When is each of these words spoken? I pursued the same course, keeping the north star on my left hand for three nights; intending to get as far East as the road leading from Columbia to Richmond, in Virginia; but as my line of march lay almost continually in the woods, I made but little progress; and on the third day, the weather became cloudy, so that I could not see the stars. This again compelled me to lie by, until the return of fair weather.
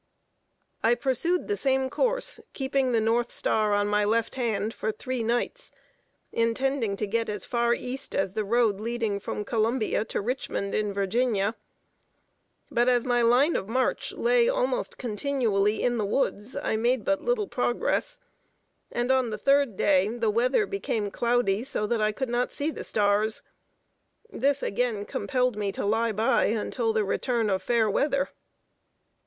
I 0.81 0.95
pursued 0.95 1.47
the 1.47 1.55
same 1.55 1.87
course, 1.87 2.39
keeping 2.53 2.91
the 2.91 2.99
north 2.99 3.31
star 3.31 3.75
on 3.75 3.85
my 3.87 4.03
left 4.03 4.33
hand 4.33 4.73
for 4.73 4.91
three 4.91 5.21
nights; 5.21 5.69
intending 6.31 6.95
to 6.97 7.05
get 7.05 7.29
as 7.29 7.45
far 7.45 7.75
East 7.75 8.15
as 8.15 8.33
the 8.33 8.43
road 8.43 8.79
leading 8.79 9.19
from 9.19 9.45
Columbia 9.45 10.03
to 10.05 10.19
Richmond, 10.19 10.73
in 10.73 10.91
Virginia; 10.91 11.53
but 12.71 12.89
as 12.89 13.05
my 13.05 13.21
line 13.21 13.55
of 13.55 13.67
march 13.69 14.11
lay 14.13 14.49
almost 14.49 14.97
continually 14.97 15.83
in 15.83 15.99
the 15.99 16.05
woods, 16.07 16.55
I 16.55 16.77
made 16.77 17.05
but 17.05 17.21
little 17.21 17.47
progress; 17.47 18.17
and 18.91 19.11
on 19.11 19.29
the 19.29 19.37
third 19.37 19.77
day, 19.77 20.07
the 20.07 20.31
weather 20.31 20.65
became 20.65 21.11
cloudy, 21.11 21.63
so 21.63 21.85
that 21.85 22.01
I 22.01 22.11
could 22.11 22.27
not 22.29 22.51
see 22.51 22.71
the 22.71 22.83
stars. 22.83 23.43
This 24.31 24.63
again 24.63 25.05
compelled 25.05 25.55
me 25.55 25.71
to 25.73 25.85
lie 25.85 26.11
by, 26.11 26.45
until 26.45 26.91
the 26.91 27.03
return 27.05 27.51
of 27.51 27.61
fair 27.61 27.87
weather. 27.87 28.29